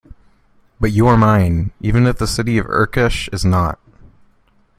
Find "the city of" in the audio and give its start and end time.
2.17-2.65